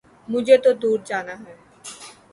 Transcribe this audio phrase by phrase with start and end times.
[0.31, 1.53] مجھے تو دور جانا ہے